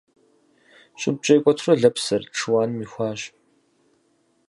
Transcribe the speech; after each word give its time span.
Щӏыбкӏэ 0.99 1.33
икӏуэтурэ 1.37 1.73
лэпс 1.81 2.03
зэрыт 2.07 2.33
шыуаным 2.39 2.79
ихуащ. 2.85 3.21